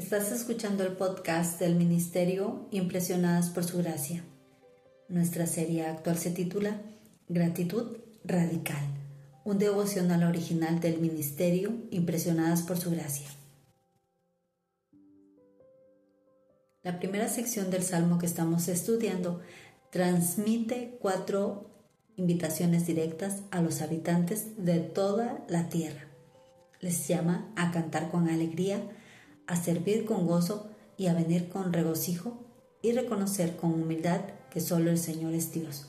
[0.00, 4.24] Estás escuchando el podcast del Ministerio Impresionadas por Su Gracia.
[5.10, 6.80] Nuestra serie actual se titula
[7.28, 8.82] Gratitud Radical,
[9.44, 13.26] un devocional original del Ministerio Impresionadas por Su Gracia.
[16.82, 19.42] La primera sección del Salmo que estamos estudiando
[19.90, 21.68] transmite cuatro
[22.16, 26.06] invitaciones directas a los habitantes de toda la tierra.
[26.80, 28.80] Les llama a cantar con alegría,
[29.50, 32.38] a servir con gozo y a venir con regocijo
[32.82, 35.88] y reconocer con humildad que solo el Señor es Dios.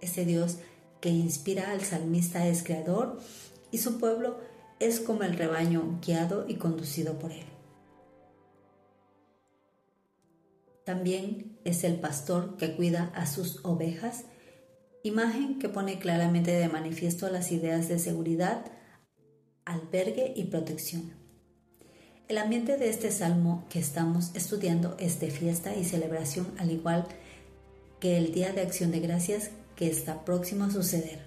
[0.00, 0.56] Ese Dios
[1.02, 3.20] que inspira al salmista es creador
[3.70, 4.38] y su pueblo
[4.80, 7.44] es como el rebaño guiado y conducido por él.
[10.84, 14.24] También es el pastor que cuida a sus ovejas,
[15.02, 18.64] imagen que pone claramente de manifiesto las ideas de seguridad,
[19.66, 21.25] albergue y protección.
[22.28, 27.06] El ambiente de este salmo que estamos estudiando es de fiesta y celebración, al igual
[28.00, 31.20] que el Día de Acción de Gracias que está próximo a suceder.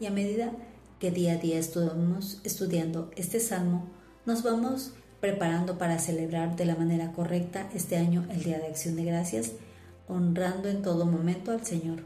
[0.00, 0.52] Y a medida
[0.98, 3.86] que día a día estamos estudiando este salmo,
[4.24, 8.96] nos vamos preparando para celebrar de la manera correcta este año el Día de Acción
[8.96, 9.52] de Gracias,
[10.08, 12.04] honrando en todo momento al Señor.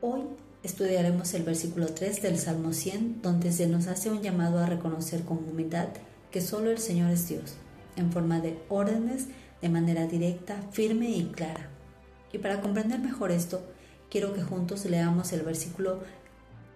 [0.00, 0.22] Hoy
[0.64, 5.22] Estudiaremos el versículo 3 del Salmo 100, donde se nos hace un llamado a reconocer
[5.22, 5.88] con humildad
[6.32, 7.54] que solo el Señor es Dios,
[7.94, 9.28] en forma de órdenes,
[9.62, 11.70] de manera directa, firme y clara.
[12.32, 13.62] Y para comprender mejor esto,
[14.10, 16.00] quiero que juntos leamos el versículo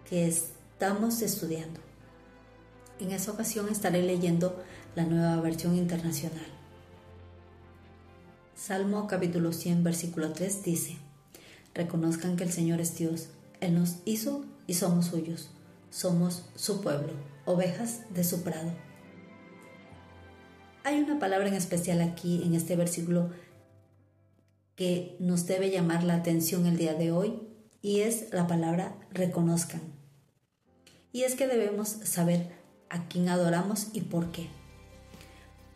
[0.08, 1.80] que estamos estudiando.
[3.00, 4.62] En esa ocasión estaré leyendo
[4.94, 6.46] la nueva versión internacional.
[8.54, 10.98] Salmo capítulo 100, versículo 3 dice,
[11.74, 13.30] Reconozcan que el Señor es Dios
[13.62, 15.48] él nos hizo y somos suyos.
[15.90, 17.12] Somos su pueblo,
[17.44, 18.72] ovejas de su prado.
[20.84, 23.30] Hay una palabra en especial aquí en este versículo
[24.74, 27.40] que nos debe llamar la atención el día de hoy
[27.82, 29.80] y es la palabra reconozcan.
[31.12, 32.50] Y es que debemos saber
[32.88, 34.48] a quién adoramos y por qué.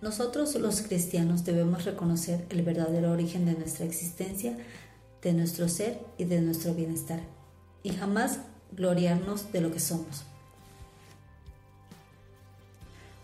[0.02, 4.56] Nosotros los cristianos debemos reconocer el verdadero origen de nuestra existencia,
[5.22, 7.35] de nuestro ser y de nuestro bienestar
[7.86, 8.40] y jamás
[8.72, 10.24] gloriarnos de lo que somos.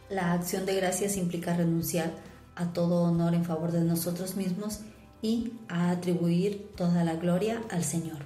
[0.09, 2.13] La acción de gracias implica renunciar
[2.55, 4.79] a todo honor en favor de nosotros mismos
[5.21, 8.19] y a atribuir toda la gloria al Señor.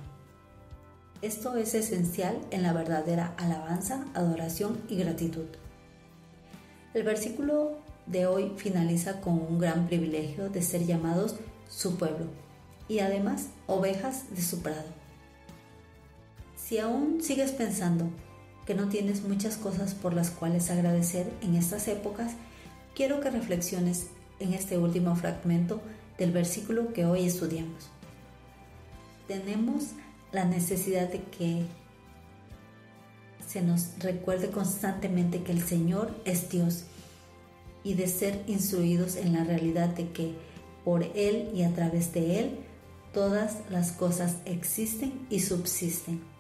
[1.23, 5.47] Esto es esencial en la verdadera alabanza, adoración y gratitud.
[6.93, 11.37] El versículo de hoy finaliza con un gran privilegio de ser llamados
[11.71, 12.27] su pueblo
[12.89, 15.06] y además ovejas de su prado.
[16.66, 18.10] Si aún sigues pensando
[18.66, 22.32] que no tienes muchas cosas por las cuales agradecer en estas épocas,
[22.97, 24.09] quiero que reflexiones
[24.41, 25.81] en este último fragmento
[26.19, 27.88] del versículo que hoy estudiamos.
[29.28, 29.91] Tenemos
[30.32, 31.62] la necesidad de que
[33.47, 36.82] se nos recuerde constantemente que el Señor es Dios
[37.84, 40.34] y de ser instruidos en la realidad de que
[40.84, 42.59] por Él y a través de Él
[43.15, 46.36] todas las cosas existen y subsisten.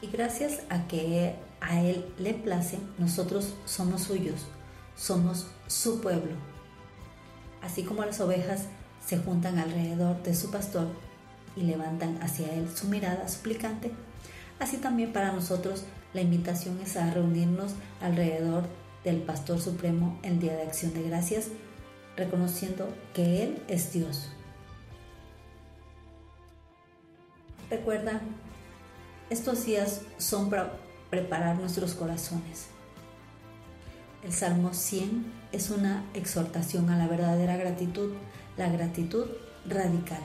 [0.00, 4.46] Y gracias a que a Él le place, nosotros somos suyos,
[4.96, 6.32] somos su pueblo.
[7.62, 8.66] Así como las ovejas
[9.04, 10.88] se juntan alrededor de su pastor
[11.56, 13.90] y levantan hacia Él su mirada suplicante,
[14.60, 15.84] así también para nosotros
[16.14, 18.64] la invitación es a reunirnos alrededor
[19.04, 21.48] del Pastor Supremo el Día de Acción de Gracias,
[22.16, 24.30] reconociendo que Él es Dios.
[27.70, 28.22] Recuerda
[29.30, 30.72] estos días son para
[31.10, 32.68] preparar nuestros corazones.
[34.24, 38.14] El Salmo 100 es una exhortación a la verdadera gratitud,
[38.56, 39.26] la gratitud
[39.66, 40.22] radical.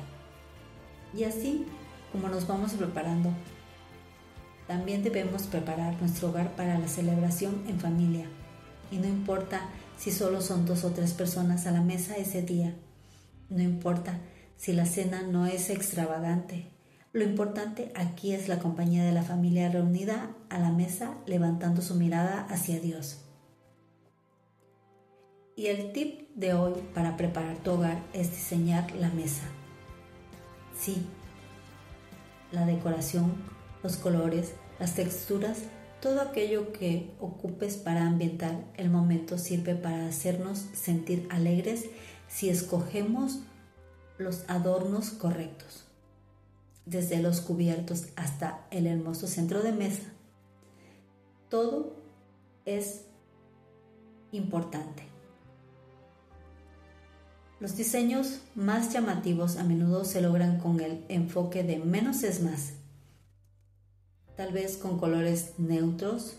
[1.15, 1.65] Y así
[2.11, 3.29] como nos vamos preparando,
[4.67, 8.25] también debemos preparar nuestro hogar para la celebración en familia.
[8.89, 12.73] Y no importa si solo son dos o tres personas a la mesa ese día.
[13.49, 14.19] No importa
[14.57, 16.72] si la cena no es extravagante
[17.13, 21.93] lo importante aquí es la compañía de la familia reunida a la mesa levantando su
[21.93, 23.19] mirada hacia Dios.
[25.55, 29.43] Y el tip de hoy para preparar tu hogar es diseñar la mesa.
[30.75, 31.05] Sí,
[32.51, 33.31] la decoración,
[33.83, 35.59] los colores, las texturas,
[36.01, 41.85] todo aquello que ocupes para ambientar el momento sirve para hacernos sentir alegres
[42.27, 43.41] si escogemos
[44.17, 45.92] los adornos correctos
[46.85, 50.03] desde los cubiertos hasta el hermoso centro de mesa.
[51.49, 51.95] todo
[52.65, 53.05] es
[54.31, 55.03] importante.
[57.59, 62.73] Los diseños más llamativos a menudo se logran con el enfoque de menos es más,
[64.35, 66.37] tal vez con colores neutros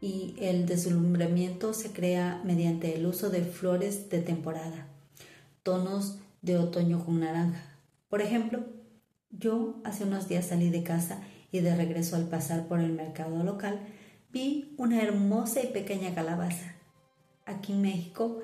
[0.00, 4.88] y el deslumbramiento se crea mediante el uso de flores de temporada,
[5.62, 7.78] tonos de otoño con naranja.
[8.08, 8.64] Por ejemplo,
[9.38, 11.20] yo hace unos días salí de casa
[11.50, 13.80] y de regreso al pasar por el mercado local
[14.32, 16.74] vi una hermosa y pequeña calabaza.
[17.46, 18.40] Aquí en México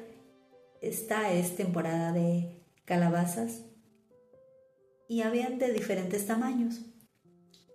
[0.80, 3.62] está es temporada de calabazas
[5.08, 6.80] y habían de diferentes tamaños.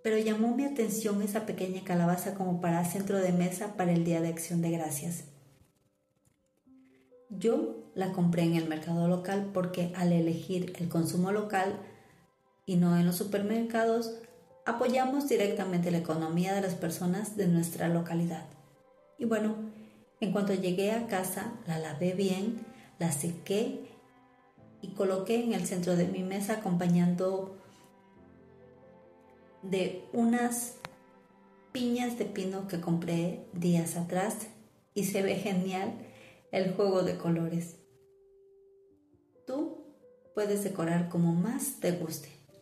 [0.02, 4.20] Pero llamó mi atención esa pequeña calabaza como para centro de mesa para el Día
[4.20, 5.24] de Acción de Gracias.
[7.28, 11.80] Yo la compré en el mercado local porque al elegir el consumo local
[12.66, 14.18] y no en los supermercados,
[14.66, 18.44] apoyamos directamente la economía de las personas de nuestra localidad.
[19.18, 19.54] Y bueno,
[20.20, 22.66] en cuanto llegué a casa, la lavé bien,
[22.98, 23.88] la sequé
[24.82, 27.56] y coloqué en el centro de mi mesa acompañando
[29.62, 30.76] de unas
[31.72, 34.48] piñas de pino que compré días atrás
[34.94, 35.92] y se ve genial
[36.50, 37.76] el juego de colores.
[39.46, 39.84] Tú
[40.34, 42.35] puedes decorar como más te guste.